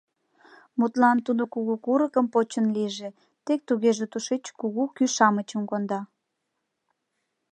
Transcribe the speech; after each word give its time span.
Мутлан, 0.79 1.17
тудо 1.25 1.43
кугу 1.53 1.75
курыкым 1.85 2.25
почын 2.33 2.65
лийже, 2.75 3.09
тек 3.45 3.59
тугеже 3.67 4.05
тушеч 4.11 4.43
кугу 4.59 4.83
кӱ-шамычым 4.95 5.63
конда. 5.71 5.99